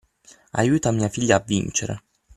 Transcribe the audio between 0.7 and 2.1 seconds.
mia figlia a vincere!